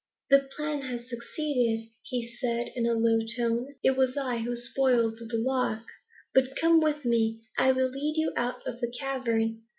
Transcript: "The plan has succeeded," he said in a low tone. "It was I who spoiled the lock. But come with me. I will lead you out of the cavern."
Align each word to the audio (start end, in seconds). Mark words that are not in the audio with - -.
"The 0.31 0.49
plan 0.57 0.81
has 0.81 1.07
succeeded," 1.07 1.87
he 2.01 2.27
said 2.27 2.71
in 2.75 2.87
a 2.87 2.95
low 2.95 3.19
tone. 3.37 3.75
"It 3.83 3.95
was 3.95 4.17
I 4.17 4.39
who 4.39 4.55
spoiled 4.55 5.19
the 5.19 5.29
lock. 5.37 5.85
But 6.33 6.55
come 6.59 6.79
with 6.81 7.05
me. 7.05 7.43
I 7.55 7.71
will 7.71 7.89
lead 7.89 8.15
you 8.17 8.33
out 8.35 8.65
of 8.65 8.81
the 8.81 8.91
cavern." 8.91 9.61